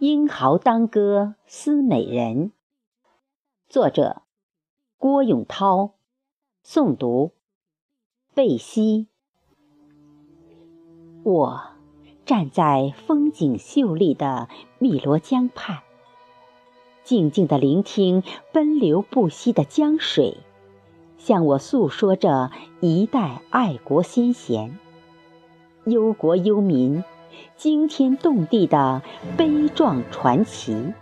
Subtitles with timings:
[0.00, 2.52] 英豪当歌思美人。
[3.68, 4.22] 作者：
[4.96, 5.94] 郭永涛。
[6.64, 7.32] 诵读：
[8.32, 9.08] 贝西。
[11.24, 11.62] 我
[12.24, 14.48] 站在风景秀丽的
[14.78, 15.80] 汨罗江畔，
[17.02, 18.22] 静静地聆听
[18.52, 20.36] 奔流不息的江水，
[21.16, 24.78] 向我诉说着一代爱国先贤、
[25.86, 27.02] 忧国忧民。
[27.56, 29.02] 惊天动地的
[29.36, 30.92] 悲壮传奇，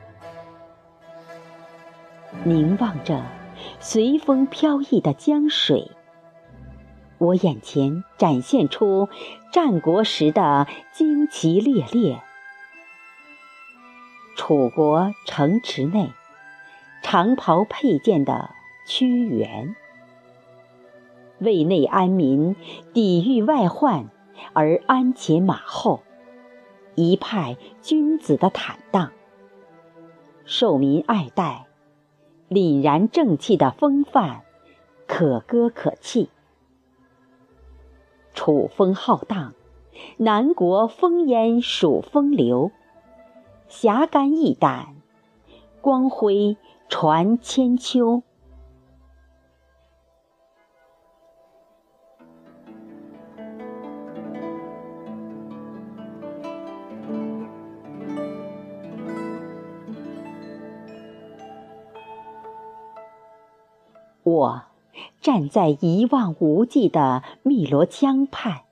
[2.45, 3.23] 凝望着
[3.80, 5.91] 随风飘逸的江水，
[7.19, 9.09] 我眼前展现出
[9.53, 12.23] 战国时的旌旗猎猎。
[14.34, 16.12] 楚国城池内，
[17.03, 18.51] 长袍佩剑的
[18.87, 19.75] 屈原，
[21.39, 22.55] 为内安民，
[22.93, 24.11] 抵御外患
[24.53, 26.03] 而鞍前马后。
[26.96, 29.12] 一派君子的坦荡，
[30.47, 31.66] 受民爱戴，
[32.48, 34.41] 凛然正气的风范，
[35.06, 36.30] 可歌可泣。
[38.33, 39.53] 楚风浩荡，
[40.16, 42.70] 南国烽烟数风流，
[43.69, 44.97] 侠肝义胆，
[45.83, 46.56] 光辉
[46.88, 48.22] 传千秋。
[64.27, 64.62] 我
[65.20, 68.62] 站在一望无际的汨罗江畔，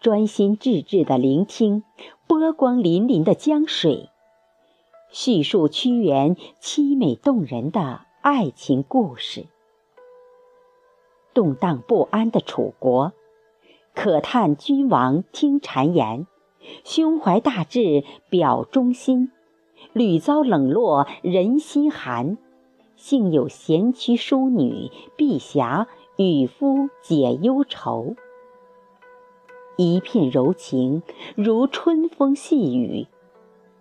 [0.00, 1.84] 专心致志地聆听
[2.26, 4.10] 波光粼粼的江水，
[5.12, 9.46] 叙述屈原凄美动人的爱情故事。
[11.32, 13.12] 动荡不安的楚国，
[13.94, 16.26] 可叹君王听谗言，
[16.82, 19.30] 胸怀大志表忠心，
[19.92, 22.36] 屡遭冷落人心寒。
[23.06, 28.16] 幸有贤妻淑女碧霞与夫解忧愁，
[29.76, 31.02] 一片柔情
[31.34, 33.06] 如春风细雨，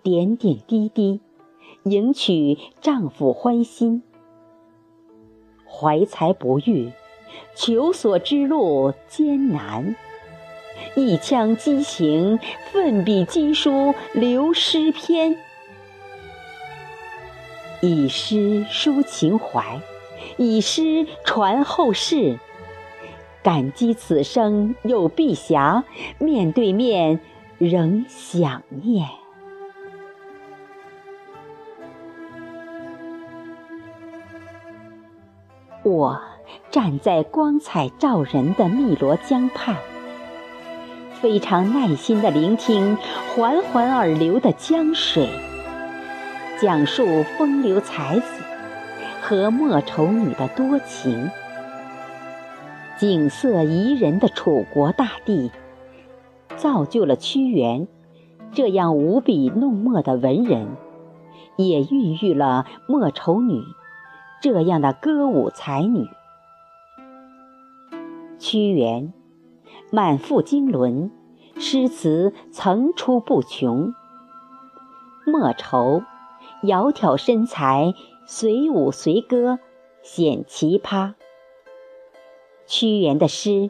[0.01, 1.21] 点点滴滴
[1.83, 4.03] 迎娶丈夫欢心。
[5.65, 6.91] 怀才不遇，
[7.55, 9.95] 求索之路艰难，
[10.97, 12.37] 一腔激情
[12.73, 15.37] 奋笔疾书留诗篇。
[17.85, 19.81] 以诗抒情怀，
[20.37, 22.39] 以诗传后世。
[23.43, 25.83] 感激此生有碧霞，
[26.17, 27.19] 面对面
[27.57, 29.05] 仍想念。
[35.83, 36.21] 我
[36.71, 39.75] 站在光彩照人的汨罗江畔，
[41.19, 42.97] 非常耐心地聆听
[43.35, 45.27] 缓缓而流的江水。
[46.63, 48.41] 讲述风流才子
[49.21, 51.29] 和莫愁女的多情，
[52.97, 55.51] 景色宜人的楚国大地，
[56.55, 57.89] 造就了屈原
[58.53, 60.77] 这样无比弄墨的文人，
[61.57, 63.61] 也孕育了莫愁女
[64.41, 66.07] 这样的歌舞才女。
[68.39, 69.11] 屈原
[69.91, 71.11] 满腹经纶，
[71.57, 73.93] 诗词层出不穷。
[75.25, 76.03] 莫愁。
[76.63, 77.93] 窈窕身材，
[78.25, 79.59] 随舞随歌，
[80.01, 81.13] 显奇葩。
[82.65, 83.69] 屈原的诗，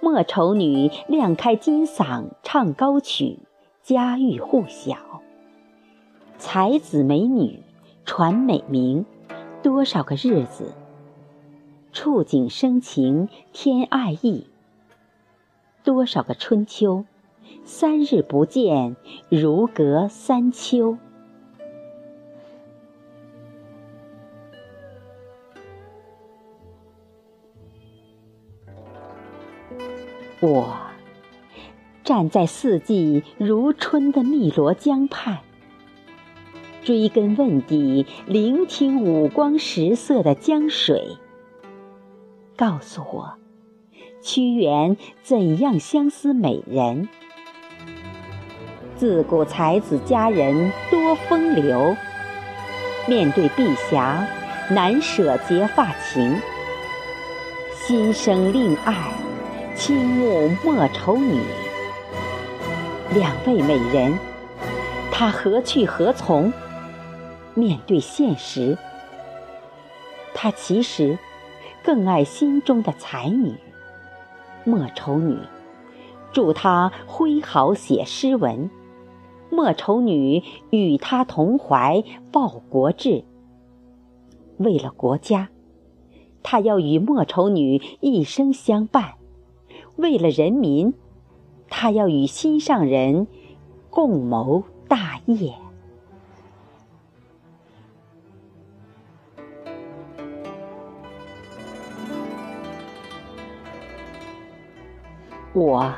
[0.00, 3.40] 莫愁女亮开金嗓唱高曲，
[3.82, 4.96] 家喻户晓。
[6.38, 7.60] 才子美女
[8.04, 9.04] 传美名，
[9.60, 10.72] 多少个日子，
[11.92, 14.46] 触景生情添爱意。
[15.82, 17.04] 多少个春秋，
[17.64, 18.94] 三日不见，
[19.28, 20.96] 如隔三秋。
[30.40, 30.76] 我
[32.04, 35.38] 站在四季如春的汨罗江畔，
[36.84, 41.16] 追根问底，聆听五光十色的江水，
[42.56, 43.34] 告诉我
[44.22, 47.08] 屈原怎样相思美人。
[48.96, 51.96] 自古才子佳人多风流，
[53.08, 54.24] 面对碧霞
[54.70, 56.36] 难舍结发情，
[57.74, 59.12] 心生另爱。
[59.78, 61.40] 倾慕莫愁女，
[63.14, 64.12] 两位美人，
[65.12, 66.52] 他何去何从？
[67.54, 68.76] 面对现实，
[70.34, 71.16] 他其实
[71.84, 73.54] 更爱心中的才女
[74.64, 75.38] 莫愁女。
[76.32, 78.68] 祝他挥毫写诗文，
[79.48, 82.02] 莫愁女与他同怀
[82.32, 83.22] 报国志。
[84.56, 85.50] 为了国家，
[86.42, 89.17] 他要与莫愁女一生相伴；
[89.98, 90.94] 为了人民，
[91.68, 93.26] 他要与心上人
[93.90, 95.52] 共谋大业。
[105.52, 105.92] 我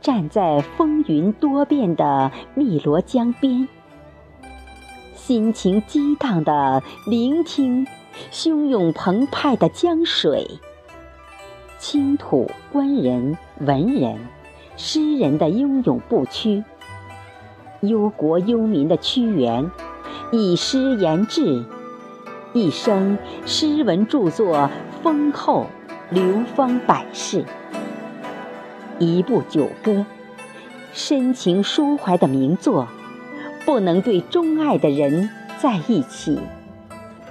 [0.00, 3.66] 站在风云多变的汨罗江边，
[5.16, 7.84] 心情激荡的聆听
[8.30, 10.46] 汹涌澎湃的江水。
[11.80, 14.18] 倾吐官人、文人、
[14.76, 16.62] 诗人的英勇不屈，
[17.80, 19.70] 忧国忧民的屈原，
[20.30, 21.64] 以诗言志，
[22.52, 23.16] 一生
[23.46, 24.68] 诗文著作
[25.02, 25.68] 丰厚，
[26.10, 27.46] 流芳百世。
[28.98, 30.04] 一部九歌，
[30.92, 32.88] 深情抒怀的名作，
[33.64, 36.38] 不能对钟爱的人在一起，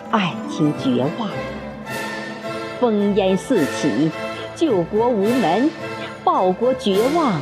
[0.10, 1.30] 爱情绝望，
[2.82, 4.10] 烽烟四起，
[4.60, 5.72] 救国无门，
[6.22, 7.42] 报国绝望，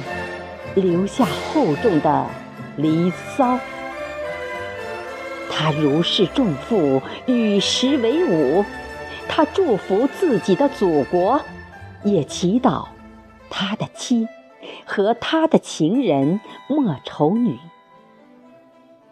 [0.76, 2.28] 留下厚重的
[2.76, 3.58] 离骚。
[5.50, 8.64] 他如释重负，与时为伍，
[9.28, 11.42] 他祝福自己的祖国，
[12.04, 12.86] 也祈祷。
[13.50, 14.28] 他的妻
[14.86, 17.58] 和他的情人莫愁女，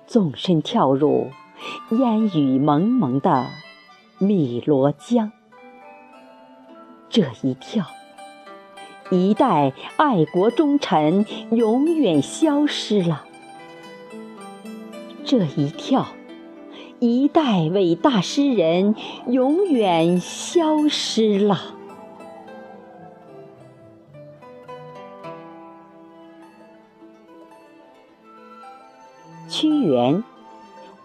[0.05, 1.31] 纵身跳入
[1.89, 3.47] 烟雨蒙蒙的
[4.19, 5.31] 汨罗江。
[7.09, 7.85] 这一跳，
[9.09, 13.25] 一代爱国忠臣永远消失了；
[15.23, 16.07] 这一跳，
[16.99, 18.95] 一代伟大诗人
[19.27, 21.71] 永远消失了。
[29.47, 30.21] 屈原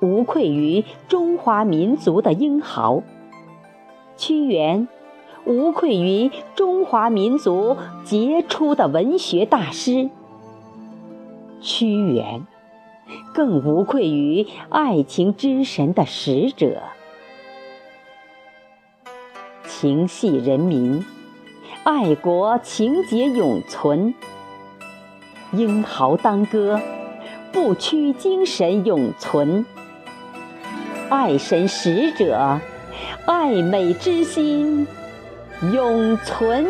[0.01, 3.03] 无愧于中华民族的英豪，
[4.17, 4.89] 屈原
[5.51, 10.09] 无愧于中华民族杰出的文学大师，
[11.61, 12.47] 屈原
[13.35, 16.81] 更无愧于爱情之神的使者。
[19.67, 21.05] 情系人民，
[21.83, 24.15] 爱国情节永存，
[25.53, 26.81] 英豪当歌。
[27.53, 29.67] 不屈精神永存，
[31.09, 32.61] 爱神使者，
[33.27, 34.87] 爱美之心
[35.63, 36.65] 永存。